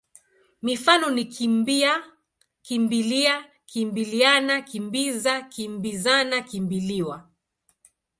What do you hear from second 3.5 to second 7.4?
kimbili-ana, kimbi-za, kimbi-zana, kimbi-liwa.